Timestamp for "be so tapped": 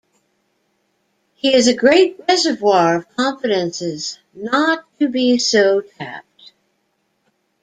5.07-6.53